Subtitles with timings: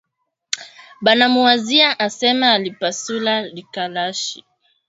[1.01, 4.45] Banamuwazia asema alipasula rikalashi